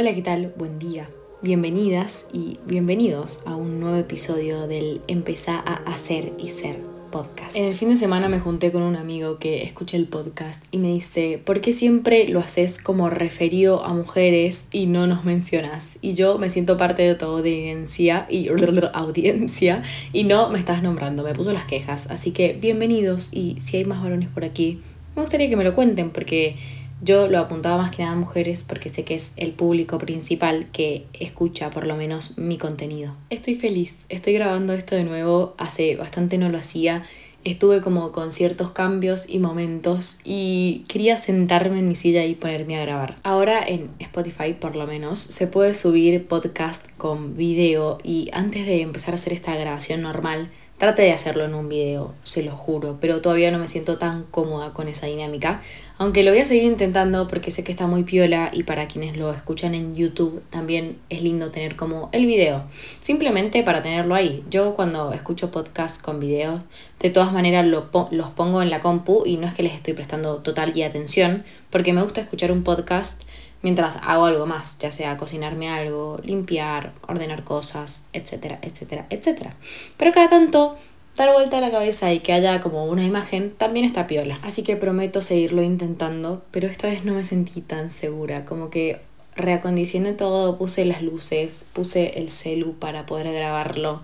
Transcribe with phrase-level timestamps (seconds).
[0.00, 0.54] Hola, ¿qué tal?
[0.56, 1.10] Buen día.
[1.42, 6.78] Bienvenidas y bienvenidos a un nuevo episodio del Empezar a hacer y ser
[7.12, 7.54] podcast.
[7.54, 10.78] En el fin de semana me junté con un amigo que escucha el podcast y
[10.78, 15.98] me dice, ¿por qué siempre lo haces como referido a mujeres y no nos mencionas?
[16.00, 18.48] Y yo me siento parte de tu audiencia y
[18.94, 19.82] audiencia
[20.14, 22.10] y no me estás nombrando, me puso las quejas.
[22.10, 24.80] Así que bienvenidos y si hay más varones por aquí,
[25.14, 26.56] me gustaría que me lo cuenten porque
[27.02, 30.66] yo lo apuntaba más que nada a mujeres porque sé que es el público principal
[30.72, 33.14] que escucha por lo menos mi contenido.
[33.30, 37.04] Estoy feliz, estoy grabando esto de nuevo, hace bastante no lo hacía.
[37.42, 42.76] Estuve como con ciertos cambios y momentos y quería sentarme en mi silla y ponerme
[42.76, 43.16] a grabar.
[43.22, 48.82] Ahora en Spotify por lo menos se puede subir podcast con video y antes de
[48.82, 52.96] empezar a hacer esta grabación normal Trate de hacerlo en un video, se lo juro,
[53.02, 55.60] pero todavía no me siento tan cómoda con esa dinámica.
[55.98, 59.18] Aunque lo voy a seguir intentando porque sé que está muy piola y para quienes
[59.18, 62.64] lo escuchan en YouTube también es lindo tener como el video.
[63.00, 64.42] Simplemente para tenerlo ahí.
[64.48, 66.62] Yo cuando escucho podcasts con videos,
[66.98, 70.36] de todas maneras los pongo en la compu y no es que les estoy prestando
[70.36, 73.24] total y atención, porque me gusta escuchar un podcast
[73.62, 79.54] mientras hago algo más, ya sea cocinarme algo, limpiar, ordenar cosas, etcétera, etcétera, etcétera.
[79.96, 80.78] Pero cada tanto
[81.16, 84.38] dar vuelta a la cabeza y que haya como una imagen también está piola.
[84.42, 89.00] Así que prometo seguirlo intentando, pero esta vez no me sentí tan segura, como que
[89.36, 94.02] reacondicioné todo, puse las luces, puse el celu para poder grabarlo,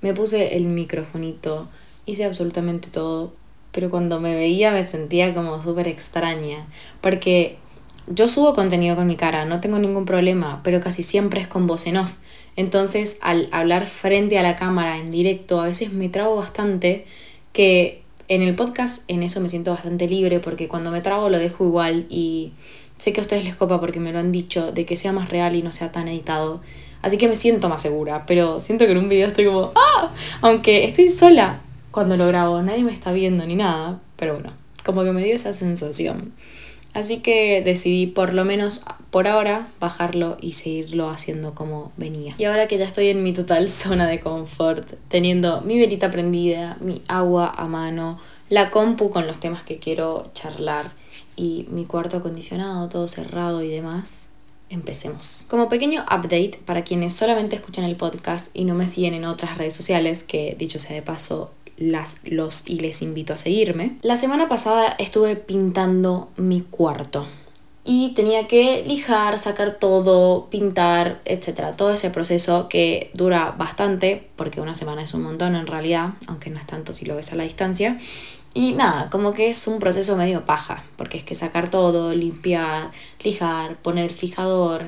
[0.00, 1.68] me puse el microfonito,
[2.04, 3.32] hice absolutamente todo,
[3.72, 6.66] pero cuando me veía me sentía como súper extraña,
[7.00, 7.58] porque
[8.08, 11.66] yo subo contenido con mi cara, no tengo ningún problema, pero casi siempre es con
[11.66, 12.14] voz en off.
[12.56, 17.06] Entonces, al hablar frente a la cámara en directo, a veces me trago bastante,
[17.52, 21.38] que en el podcast en eso me siento bastante libre, porque cuando me trago lo
[21.38, 22.52] dejo igual y
[22.98, 25.28] sé que a ustedes les copa porque me lo han dicho, de que sea más
[25.28, 26.60] real y no sea tan editado.
[27.02, 30.12] Así que me siento más segura, pero siento que en un video estoy como, ¡ah!
[30.40, 31.60] Aunque estoy sola
[31.90, 34.52] cuando lo grabo, nadie me está viendo ni nada, pero bueno,
[34.84, 36.32] como que me dio esa sensación.
[36.96, 42.34] Así que decidí por lo menos por ahora bajarlo y seguirlo haciendo como venía.
[42.38, 46.78] Y ahora que ya estoy en mi total zona de confort, teniendo mi velita prendida,
[46.80, 48.18] mi agua a mano,
[48.48, 50.90] la compu con los temas que quiero charlar
[51.36, 54.24] y mi cuarto acondicionado, todo cerrado y demás,
[54.70, 55.44] empecemos.
[55.50, 59.58] Como pequeño update para quienes solamente escuchan el podcast y no me siguen en otras
[59.58, 63.96] redes sociales, que dicho sea de paso, las, los y les invito a seguirme.
[64.02, 67.26] La semana pasada estuve pintando mi cuarto
[67.86, 71.72] y tenía que lijar, sacar todo, pintar, etcétera.
[71.72, 76.50] Todo ese proceso que dura bastante, porque una semana es un montón en realidad, aunque
[76.50, 77.96] no es tanto si lo ves a la distancia.
[78.54, 82.90] Y nada, como que es un proceso medio paja, porque es que sacar todo, limpiar,
[83.22, 84.86] lijar, poner fijador,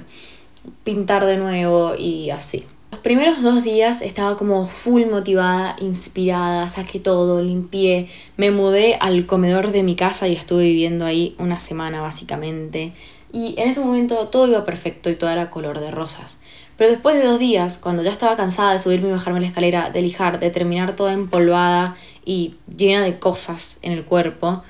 [0.82, 2.66] pintar de nuevo y así.
[2.91, 9.26] Los primeros dos días estaba como full motivada, inspirada, saqué todo, limpié, me mudé al
[9.26, 12.94] comedor de mi casa y estuve viviendo ahí una semana básicamente.
[13.32, 16.41] Y en ese momento todo iba perfecto y todo era color de rosas.
[16.78, 19.91] Pero después de dos días, cuando ya estaba cansada de subirme y bajarme la escalera,
[19.91, 24.62] de lijar, de terminar toda empolvada y llena de cosas en el cuerpo,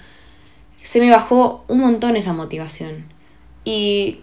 [0.82, 3.04] se me bajó un montón esa motivación.
[3.64, 4.20] Y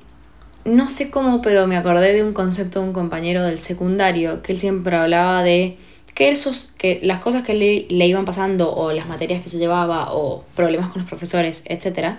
[0.65, 4.51] no sé cómo, pero me acordé de un concepto de un compañero del secundario, que
[4.51, 5.77] él siempre hablaba de
[6.15, 9.59] que, esos, que las cosas que le, le iban pasando, o las materias que se
[9.59, 12.15] llevaba, o problemas con los profesores, etc.,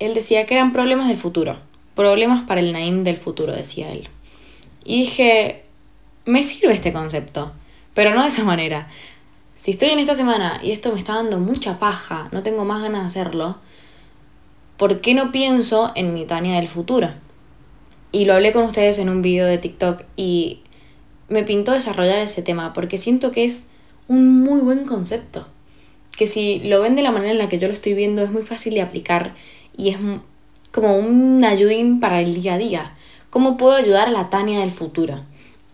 [0.00, 1.58] él decía que eran problemas del futuro,
[1.94, 4.08] problemas para el Naim del futuro, decía él.
[4.84, 5.62] Y dije,
[6.24, 7.52] me sirve este concepto,
[7.94, 8.88] pero no de esa manera.
[9.54, 12.82] Si estoy en esta semana y esto me está dando mucha paja, no tengo más
[12.82, 13.58] ganas de hacerlo,
[14.76, 17.10] ¿por qué no pienso en mi Tania del futuro?
[18.12, 20.60] Y lo hablé con ustedes en un video de TikTok y
[21.28, 23.68] me pintó desarrollar ese tema porque siento que es
[24.08, 25.46] un muy buen concepto.
[26.16, 28.30] Que si lo ven de la manera en la que yo lo estoy viendo es
[28.30, 29.34] muy fácil de aplicar
[29.76, 29.98] y es
[30.72, 32.94] como un ayudín para el día a día.
[33.30, 35.22] ¿Cómo puedo ayudar a la Tania del futuro?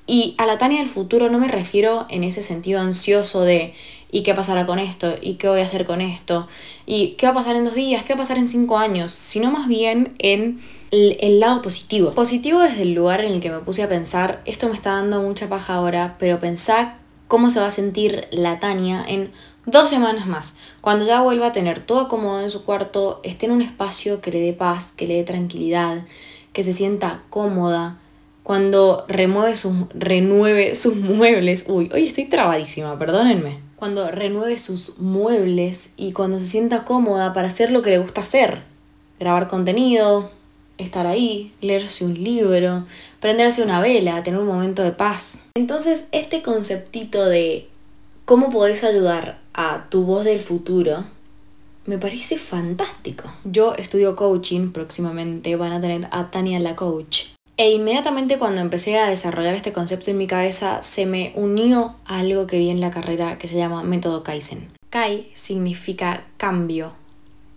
[0.06, 3.74] Y a la Tania del futuro no me refiero en ese sentido ansioso de
[4.10, 5.14] ¿y qué pasará con esto?
[5.20, 6.48] ¿y qué voy a hacer con esto?
[6.86, 8.04] ¿y qué va a pasar en dos días?
[8.04, 9.12] ¿qué va a pasar en cinco años?
[9.12, 10.60] Sino más bien en
[10.90, 12.12] el, lado positivo.
[12.12, 15.22] Positivo desde el lugar en el que me puse a pensar, esto me está dando
[15.22, 16.98] mucha paja ahora, pero pensá
[17.28, 19.30] cómo se va a sentir la Tania en
[19.66, 23.52] dos semanas más, cuando ya vuelva a tener todo acomodado en su cuarto, esté en
[23.52, 26.04] un espacio que le dé paz, que le dé tranquilidad,
[26.52, 27.98] que se sienta cómoda,
[28.44, 35.90] cuando remueve sus, renueve sus muebles, uy, hoy estoy trabadísima, perdónenme, cuando renueve sus muebles
[35.96, 38.62] y cuando se sienta cómoda para hacer lo que le gusta hacer,
[39.20, 40.30] grabar contenido,
[40.78, 42.86] estar ahí, leerse un libro,
[43.20, 45.42] prenderse una vela, tener un momento de paz.
[45.54, 47.68] Entonces, este conceptito de
[48.24, 51.04] cómo podés ayudar a tu voz del futuro
[51.86, 53.32] me parece fantástico.
[53.44, 57.35] Yo estudio coaching, próximamente van a tener a Tania la coach.
[57.58, 62.18] E inmediatamente cuando empecé a desarrollar este concepto en mi cabeza, se me unió a
[62.18, 64.70] algo que vi en la carrera que se llama método Kaizen.
[64.90, 66.92] Kai significa cambio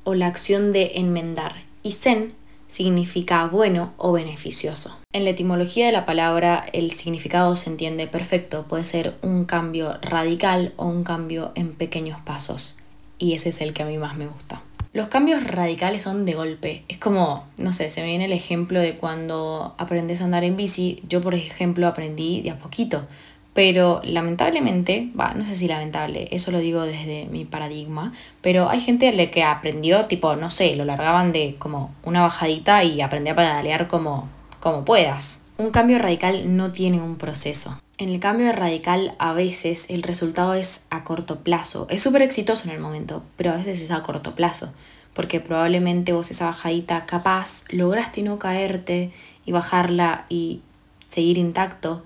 [0.05, 2.33] o la acción de enmendar y Zen
[2.67, 4.97] significa bueno o beneficioso.
[5.11, 9.97] En la etimología de la palabra el significado se entiende perfecto, puede ser un cambio
[10.01, 12.77] radical o un cambio en pequeños pasos
[13.17, 14.61] y ese es el que a mí más me gusta.
[14.91, 16.83] Los cambios radicales son de golpe.
[16.87, 20.57] Es como, no sé, se me viene el ejemplo de cuando aprendes a andar en
[20.57, 20.99] bici.
[21.07, 23.05] Yo, por ejemplo, aprendí de a poquito.
[23.53, 28.79] Pero lamentablemente, va, no sé si lamentable, eso lo digo desde mi paradigma, pero hay
[28.79, 33.35] gente que aprendió, tipo, no sé, lo largaban de como una bajadita y aprendí a
[33.35, 35.45] pedalear como, como puedas.
[35.57, 37.79] Un cambio radical no tiene un proceso.
[37.99, 41.85] En el cambio radical a veces el resultado es a corto plazo.
[41.91, 44.73] Es súper exitoso en el momento, pero a veces es a corto plazo.
[45.13, 49.11] Porque probablemente vos esa bajadita capaz lograste no caerte
[49.45, 50.61] y bajarla y
[51.07, 52.03] seguir intacto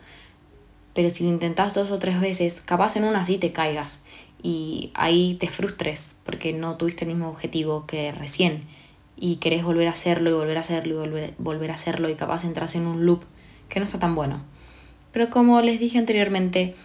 [0.93, 4.03] pero si lo intentás dos o tres veces, capaz en una sí te caigas
[4.41, 8.63] y ahí te frustres porque no tuviste el mismo objetivo que recién
[9.17, 12.15] y querés volver a hacerlo y volver a hacerlo y volver, volver a hacerlo y
[12.15, 13.23] capaz entras en un loop
[13.69, 14.43] que no está tan bueno.
[15.13, 16.75] Pero como les dije anteriormente,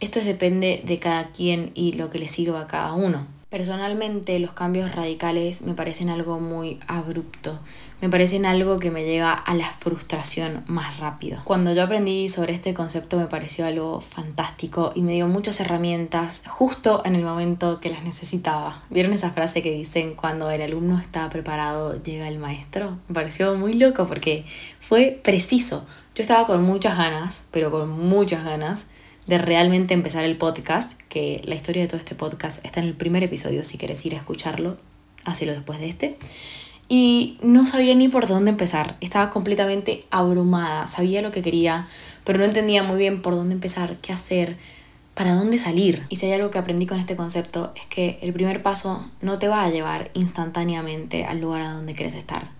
[0.00, 3.26] esto depende de cada quien y lo que le sirva a cada uno.
[3.50, 7.60] Personalmente los cambios radicales me parecen algo muy abrupto,
[8.00, 11.40] me parecen algo que me llega a la frustración más rápido.
[11.44, 16.42] Cuando yo aprendí sobre este concepto me pareció algo fantástico y me dio muchas herramientas
[16.48, 18.82] justo en el momento que las necesitaba.
[18.90, 22.98] ¿Vieron esa frase que dicen cuando el alumno está preparado llega el maestro?
[23.06, 24.44] Me pareció muy loco porque
[24.80, 25.86] fue preciso.
[26.14, 28.86] Yo estaba con muchas ganas, pero con muchas ganas
[29.26, 32.94] de realmente empezar el podcast, que la historia de todo este podcast está en el
[32.94, 34.76] primer episodio, si quieres ir a escucharlo,
[35.24, 36.16] hacelo después de este.
[36.88, 41.88] Y no sabía ni por dónde empezar, estaba completamente abrumada, sabía lo que quería,
[42.22, 44.56] pero no entendía muy bien por dónde empezar, qué hacer,
[45.14, 46.06] para dónde salir.
[46.10, 49.40] Y si hay algo que aprendí con este concepto es que el primer paso no
[49.40, 52.52] te va a llevar instantáneamente al lugar a donde quieres estar,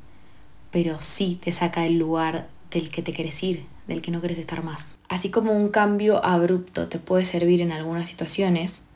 [0.72, 4.38] pero sí te saca del lugar del que te quieres ir, del que no quieres
[4.38, 4.96] estar más.
[5.08, 8.86] Así como un cambio abrupto te puede servir en algunas situaciones,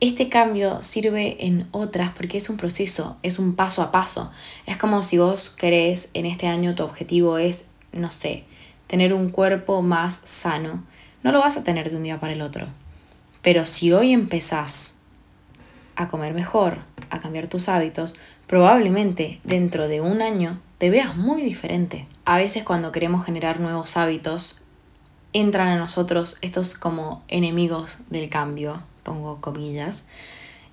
[0.00, 4.32] este cambio sirve en otras porque es un proceso, es un paso a paso.
[4.66, 8.44] Es como si vos querés en este año tu objetivo es, no sé,
[8.86, 10.82] tener un cuerpo más sano.
[11.22, 12.66] No lo vas a tener de un día para el otro.
[13.42, 14.96] Pero si hoy empezás
[15.96, 18.14] a comer mejor, a cambiar tus hábitos,
[18.46, 22.06] probablemente dentro de un año te veas muy diferente.
[22.24, 24.62] A veces cuando queremos generar nuevos hábitos,
[25.32, 30.04] entran a nosotros estos como enemigos del cambio, pongo comillas,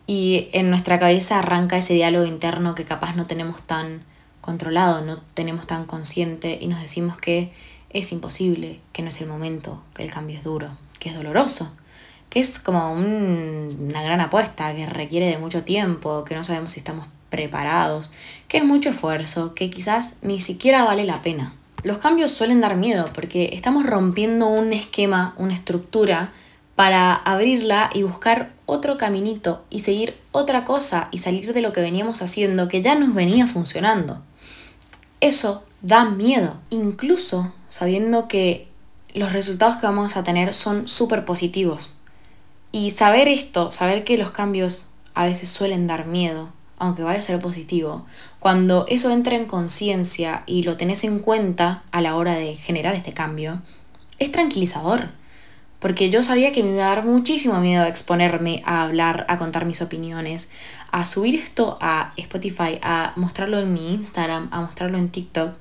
[0.05, 4.03] y en nuestra cabeza arranca ese diálogo interno que capaz no tenemos tan
[4.41, 7.53] controlado, no tenemos tan consciente y nos decimos que
[7.89, 11.73] es imposible, que no es el momento, que el cambio es duro, que es doloroso,
[12.29, 16.79] que es como una gran apuesta, que requiere de mucho tiempo, que no sabemos si
[16.79, 18.12] estamos preparados,
[18.47, 21.56] que es mucho esfuerzo, que quizás ni siquiera vale la pena.
[21.81, 26.31] Los cambios suelen dar miedo porque estamos rompiendo un esquema, una estructura,
[26.75, 31.81] para abrirla y buscar otro caminito y seguir otra cosa y salir de lo que
[31.81, 34.22] veníamos haciendo que ya nos venía funcionando.
[35.19, 38.67] Eso da miedo, incluso sabiendo que
[39.15, 41.96] los resultados que vamos a tener son súper positivos.
[42.72, 47.22] Y saber esto, saber que los cambios a veces suelen dar miedo, aunque vaya a
[47.24, 48.06] ser positivo,
[48.39, 52.96] cuando eso entra en conciencia y lo tenés en cuenta a la hora de generar
[52.96, 53.62] este cambio,
[54.20, 55.10] es tranquilizador.
[55.80, 59.38] Porque yo sabía que me iba a dar muchísimo miedo a exponerme, a hablar, a
[59.38, 60.50] contar mis opiniones,
[60.92, 65.56] a subir esto a Spotify, a mostrarlo en mi Instagram, a mostrarlo en TikTok.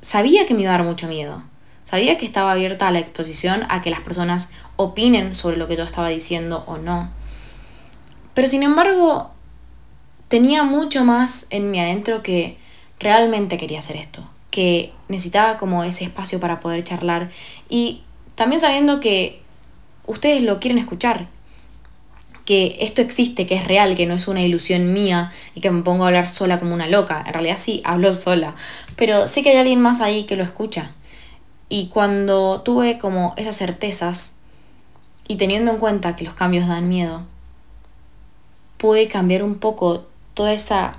[0.00, 1.42] Sabía que me iba a dar mucho miedo.
[1.82, 5.76] Sabía que estaba abierta a la exposición, a que las personas opinen sobre lo que
[5.76, 7.10] yo estaba diciendo o no.
[8.32, 9.33] Pero sin embargo,
[10.28, 12.56] tenía mucho más en mí adentro que
[12.98, 17.30] realmente quería hacer esto, que necesitaba como ese espacio para poder charlar
[17.68, 18.02] y
[18.34, 19.42] también sabiendo que
[20.06, 21.28] ustedes lo quieren escuchar,
[22.44, 25.82] que esto existe, que es real, que no es una ilusión mía y que me
[25.82, 27.24] pongo a hablar sola como una loca.
[27.26, 28.54] En realidad sí, hablo sola,
[28.96, 30.92] pero sé que hay alguien más ahí que lo escucha.
[31.70, 34.36] Y cuando tuve como esas certezas
[35.26, 37.24] y teniendo en cuenta que los cambios dan miedo,
[38.76, 40.98] pude cambiar un poco toda esa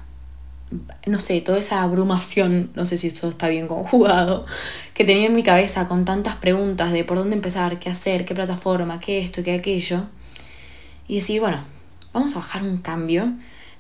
[1.06, 4.46] no sé, toda esa abrumación, no sé si esto está bien conjugado,
[4.94, 8.34] que tenía en mi cabeza con tantas preguntas de por dónde empezar, qué hacer, qué
[8.34, 10.08] plataforma, qué esto, qué aquello.
[11.08, 11.64] Y decir, bueno,
[12.14, 13.34] vamos a bajar un cambio.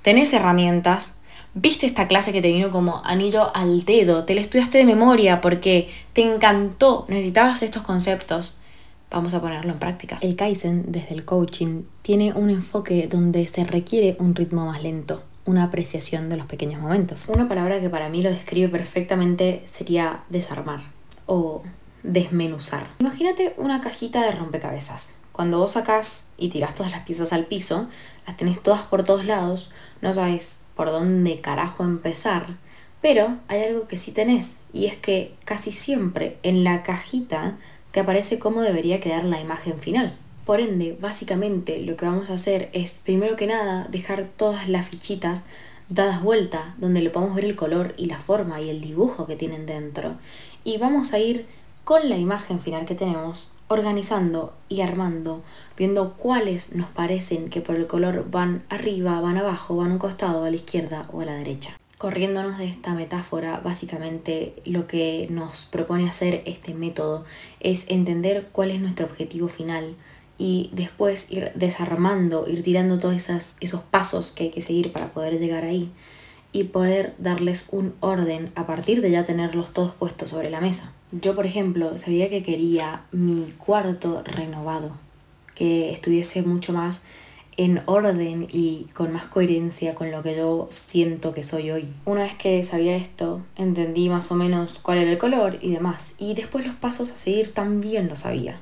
[0.03, 1.21] Tenés herramientas,
[1.55, 5.41] viste esta clase que te vino como anillo al dedo, te la estudiaste de memoria
[5.41, 8.61] porque te encantó, necesitabas estos conceptos.
[9.09, 10.17] Vamos a ponerlo en práctica.
[10.21, 15.23] El Kaizen, desde el coaching, tiene un enfoque donde se requiere un ritmo más lento,
[15.45, 17.29] una apreciación de los pequeños momentos.
[17.29, 20.81] Una palabra que para mí lo describe perfectamente sería desarmar
[21.25, 21.63] o
[22.03, 22.87] desmenuzar.
[22.99, 25.17] Imagínate una cajita de rompecabezas.
[25.31, 27.89] Cuando vos sacás y tirás todas las piezas al piso,
[28.25, 29.69] las tenés todas por todos lados,
[30.01, 32.57] no sabes por dónde carajo empezar,
[33.01, 37.57] pero hay algo que sí tenés, y es que casi siempre en la cajita
[37.91, 40.17] te aparece cómo debería quedar la imagen final.
[40.45, 44.87] Por ende, básicamente lo que vamos a hacer es, primero que nada, dejar todas las
[44.87, 45.45] fichitas
[45.89, 49.35] dadas vuelta, donde le podemos ver el color y la forma y el dibujo que
[49.35, 50.17] tienen dentro.
[50.63, 51.47] Y vamos a ir
[51.83, 55.43] con la imagen final que tenemos organizando y armando,
[55.75, 59.99] viendo cuáles nos parecen que por el color van arriba, van abajo, van a un
[59.99, 61.75] costado, a la izquierda o a la derecha.
[61.97, 67.25] Corriéndonos de esta metáfora, básicamente lo que nos propone hacer este método
[67.59, 69.95] es entender cuál es nuestro objetivo final
[70.37, 75.39] y después ir desarmando, ir tirando todos esos pasos que hay que seguir para poder
[75.39, 75.91] llegar ahí
[76.51, 80.93] y poder darles un orden a partir de ya tenerlos todos puestos sobre la mesa.
[81.11, 84.91] Yo, por ejemplo, sabía que quería mi cuarto renovado,
[85.53, 87.03] que estuviese mucho más
[87.57, 91.87] en orden y con más coherencia con lo que yo siento que soy hoy.
[92.05, 96.15] Una vez que sabía esto, entendí más o menos cuál era el color y demás.
[96.17, 98.61] Y después los pasos a seguir también lo sabía.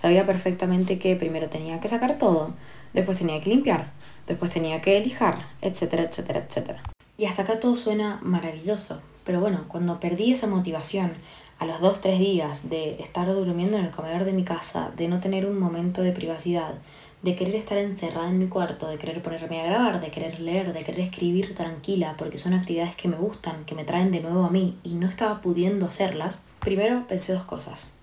[0.00, 2.54] Sabía perfectamente que primero tenía que sacar todo,
[2.94, 3.92] después tenía que limpiar,
[4.26, 6.82] después tenía que lijar, etcétera, etcétera, etcétera.
[7.18, 9.02] Y hasta acá todo suena maravilloso.
[9.26, 11.12] Pero bueno, cuando perdí esa motivación
[11.58, 15.06] a los dos, tres días de estar durmiendo en el comedor de mi casa, de
[15.06, 16.76] no tener un momento de privacidad,
[17.20, 20.72] de querer estar encerrada en mi cuarto, de querer ponerme a grabar, de querer leer,
[20.72, 24.44] de querer escribir tranquila, porque son actividades que me gustan, que me traen de nuevo
[24.44, 27.99] a mí y no estaba pudiendo hacerlas, primero pensé dos cosas.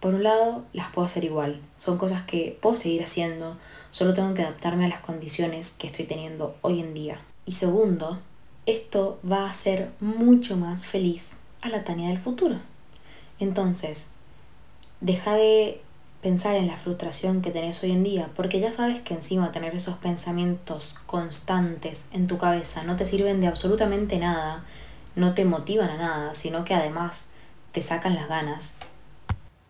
[0.00, 3.58] Por un lado, las puedo hacer igual, son cosas que puedo seguir haciendo,
[3.90, 7.20] solo tengo que adaptarme a las condiciones que estoy teniendo hoy en día.
[7.44, 8.18] Y segundo,
[8.64, 12.56] esto va a hacer mucho más feliz a la Tania del futuro.
[13.38, 14.12] Entonces,
[15.02, 15.82] deja de
[16.22, 19.74] pensar en la frustración que tenés hoy en día, porque ya sabes que encima tener
[19.74, 24.64] esos pensamientos constantes en tu cabeza no te sirven de absolutamente nada,
[25.14, 27.28] no te motivan a nada, sino que además
[27.72, 28.74] te sacan las ganas.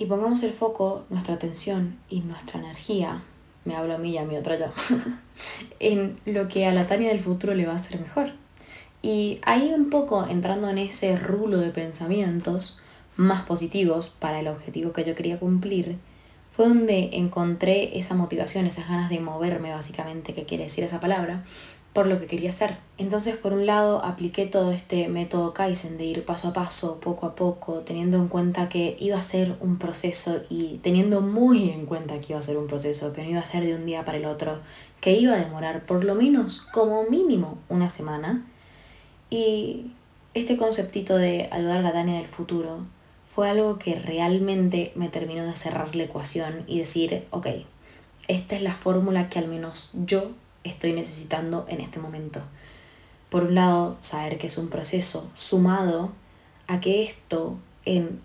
[0.00, 3.22] Y pongamos el foco, nuestra atención y nuestra energía,
[3.66, 4.72] me hablo a mí y a mi otro yo,
[5.78, 8.32] en lo que a la Tania del futuro le va a hacer mejor.
[9.02, 12.80] Y ahí un poco entrando en ese rulo de pensamientos,
[13.18, 15.98] más positivos para el objetivo que yo quería cumplir,
[16.48, 21.44] fue donde encontré esa motivación, esas ganas de moverme básicamente, que quiere decir esa palabra,
[21.92, 22.78] por lo que quería hacer.
[22.98, 27.26] Entonces, por un lado, apliqué todo este método Kaizen de ir paso a paso, poco
[27.26, 31.86] a poco, teniendo en cuenta que iba a ser un proceso y teniendo muy en
[31.86, 34.04] cuenta que iba a ser un proceso, que no iba a ser de un día
[34.04, 34.60] para el otro,
[35.00, 38.46] que iba a demorar por lo menos como mínimo una semana.
[39.28, 39.92] Y
[40.34, 42.86] este conceptito de ayudar a la Dani del futuro
[43.26, 47.48] fue algo que realmente me terminó de cerrar la ecuación y decir, ok,
[48.28, 50.30] esta es la fórmula que al menos yo
[50.64, 52.42] estoy necesitando en este momento.
[53.28, 56.12] Por un lado, saber que es un proceso sumado
[56.66, 58.20] a que esto en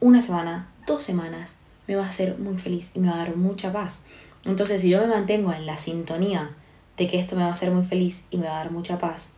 [0.00, 1.56] una semana, dos semanas,
[1.86, 4.02] me va a hacer muy feliz y me va a dar mucha paz.
[4.44, 6.54] Entonces, si yo me mantengo en la sintonía
[6.96, 8.98] de que esto me va a hacer muy feliz y me va a dar mucha
[8.98, 9.34] paz,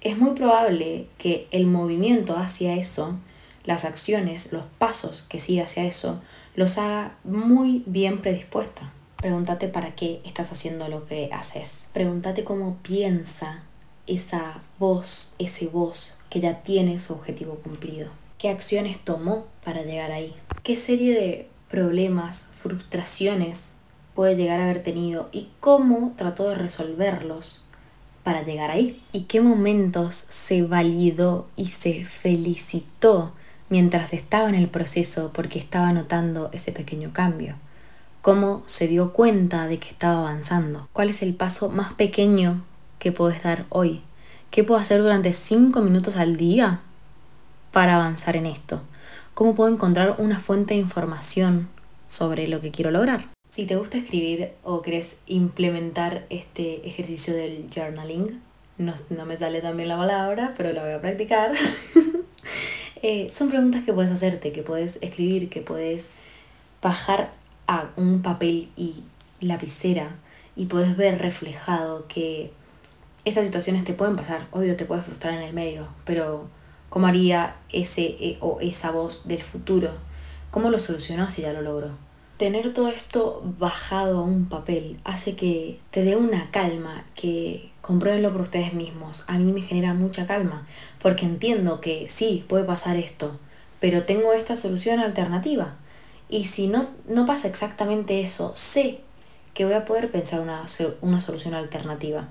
[0.00, 3.18] es muy probable que el movimiento hacia eso
[3.64, 6.20] las acciones, los pasos que siga hacia eso,
[6.54, 8.92] los haga muy bien predispuesta.
[9.22, 11.88] Pregúntate para qué estás haciendo lo que haces.
[11.94, 13.62] Pregúntate cómo piensa
[14.06, 18.10] esa voz, ese voz que ya tiene su objetivo cumplido.
[18.36, 20.34] ¿Qué acciones tomó para llegar ahí?
[20.62, 23.72] ¿Qué serie de problemas, frustraciones
[24.14, 27.64] puede llegar a haber tenido y cómo trató de resolverlos
[28.24, 29.02] para llegar ahí?
[29.12, 33.32] ¿Y qué momentos se validó y se felicitó
[33.72, 37.56] mientras estaba en el proceso porque estaba notando ese pequeño cambio.
[38.22, 40.88] Cómo se dio cuenta de que estaba avanzando.
[40.92, 42.64] ¿Cuál es el paso más pequeño
[43.00, 44.00] que puedes dar hoy?
[44.52, 46.82] ¿Qué puedo hacer durante 5 minutos al día
[47.72, 48.80] para avanzar en esto?
[49.34, 51.68] ¿Cómo puedo encontrar una fuente de información
[52.06, 53.26] sobre lo que quiero lograr?
[53.48, 58.40] Si te gusta escribir o querés implementar este ejercicio del journaling,
[58.78, 58.94] no,
[59.26, 61.52] me sale tan bien la palabra, pero la voy a practicar.
[63.04, 66.10] Eh, son preguntas que puedes hacerte, que puedes escribir, que puedes
[66.80, 67.32] bajar
[67.96, 69.02] un papel y
[69.40, 70.16] lapicera
[70.56, 72.52] y puedes ver reflejado que
[73.24, 76.48] estas situaciones te pueden pasar, obvio te puedes frustrar en el medio, pero
[76.88, 79.90] ¿cómo haría ese eh, o esa voz del futuro?
[80.50, 81.92] ¿Cómo lo solucionó si ya lo logró?
[82.42, 88.32] tener todo esto bajado a un papel hace que te dé una calma que compruébenlo
[88.32, 89.22] por ustedes mismos.
[89.28, 90.66] A mí me genera mucha calma
[91.00, 93.38] porque entiendo que sí, puede pasar esto,
[93.78, 95.76] pero tengo esta solución alternativa.
[96.32, 99.00] Y si no, no pasa exactamente eso, sé
[99.52, 100.64] que voy a poder pensar una,
[101.02, 102.30] una solución alternativa.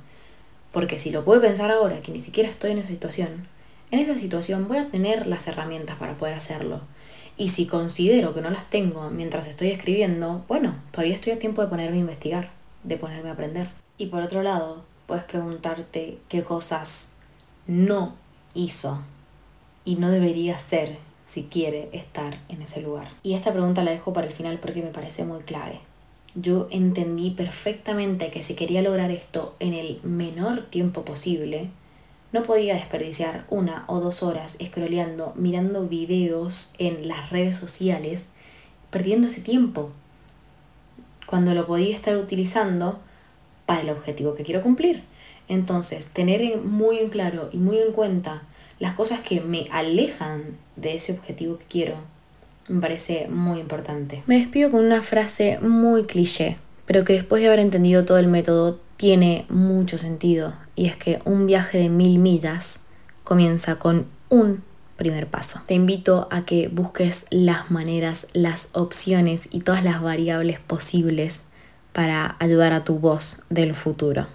[0.71, 3.47] Porque si lo puedo pensar ahora, que ni siquiera estoy en esa situación,
[3.91, 6.81] en esa situación voy a tener las herramientas para poder hacerlo.
[7.37, 11.61] Y si considero que no las tengo mientras estoy escribiendo, bueno, todavía estoy a tiempo
[11.61, 12.49] de ponerme a investigar,
[12.81, 13.69] de ponerme a aprender.
[13.99, 17.17] Y por otro lado, puedes preguntarte qué cosas
[17.67, 18.15] no
[18.55, 18.99] hizo
[19.85, 20.97] y no debería hacer
[21.31, 23.07] si quiere estar en ese lugar.
[23.23, 25.79] Y esta pregunta la dejo para el final porque me parece muy clave.
[26.35, 31.69] Yo entendí perfectamente que si quería lograr esto en el menor tiempo posible,
[32.33, 38.31] no podía desperdiciar una o dos horas scrolleando, mirando videos en las redes sociales,
[38.89, 39.91] perdiendo ese tiempo,
[41.27, 42.99] cuando lo podía estar utilizando
[43.65, 45.03] para el objetivo que quiero cumplir.
[45.47, 48.43] Entonces, tener muy en claro y muy en cuenta
[48.81, 51.97] las cosas que me alejan de ese objetivo que quiero,
[52.67, 54.23] me parece muy importante.
[54.25, 56.57] Me despido con una frase muy cliché,
[56.87, 61.19] pero que después de haber entendido todo el método tiene mucho sentido y es que
[61.25, 62.85] un viaje de mil millas
[63.23, 64.63] comienza con un
[64.97, 65.61] primer paso.
[65.67, 71.43] Te invito a que busques las maneras, las opciones y todas las variables posibles
[71.93, 74.25] para ayudar a tu voz del futuro.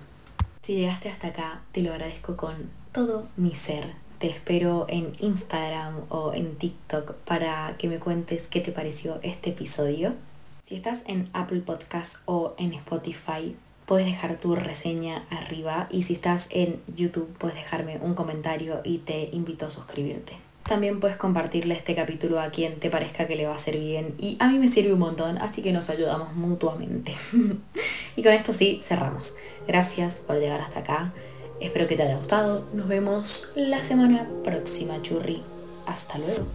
[0.60, 2.54] Si llegaste hasta acá, te lo agradezco con
[2.92, 4.05] todo mi ser.
[4.18, 9.50] Te espero en Instagram o en TikTok para que me cuentes qué te pareció este
[9.50, 10.14] episodio.
[10.62, 16.14] Si estás en Apple Podcast o en Spotify, puedes dejar tu reseña arriba y si
[16.14, 20.38] estás en YouTube puedes dejarme un comentario y te invito a suscribirte.
[20.66, 24.14] También puedes compartirle este capítulo a quien te parezca que le va a ser bien
[24.18, 27.12] y a mí me sirve un montón, así que nos ayudamos mutuamente.
[28.16, 29.34] y con esto sí, cerramos.
[29.68, 31.12] Gracias por llegar hasta acá.
[31.60, 32.66] Espero que te haya gustado.
[32.72, 35.42] Nos vemos la semana próxima, churri.
[35.86, 36.46] Hasta luego.